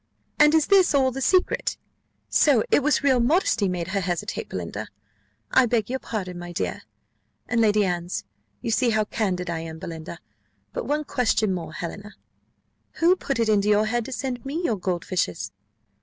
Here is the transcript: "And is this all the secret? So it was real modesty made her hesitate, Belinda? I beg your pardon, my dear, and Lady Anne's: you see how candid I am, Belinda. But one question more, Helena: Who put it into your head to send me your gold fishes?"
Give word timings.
"And 0.39 0.55
is 0.55 0.65
this 0.65 0.95
all 0.95 1.11
the 1.11 1.21
secret? 1.21 1.77
So 2.27 2.63
it 2.71 2.81
was 2.81 3.03
real 3.03 3.19
modesty 3.19 3.67
made 3.69 3.89
her 3.89 3.99
hesitate, 3.99 4.49
Belinda? 4.49 4.87
I 5.51 5.67
beg 5.67 5.91
your 5.91 5.99
pardon, 5.99 6.39
my 6.39 6.51
dear, 6.51 6.81
and 7.47 7.61
Lady 7.61 7.85
Anne's: 7.85 8.23
you 8.63 8.71
see 8.71 8.89
how 8.89 9.03
candid 9.03 9.47
I 9.47 9.59
am, 9.59 9.77
Belinda. 9.77 10.17
But 10.73 10.85
one 10.87 11.03
question 11.03 11.53
more, 11.53 11.73
Helena: 11.73 12.15
Who 12.93 13.15
put 13.15 13.37
it 13.37 13.47
into 13.47 13.69
your 13.69 13.85
head 13.85 14.03
to 14.05 14.11
send 14.11 14.43
me 14.43 14.63
your 14.63 14.75
gold 14.77 15.05
fishes?" 15.05 15.51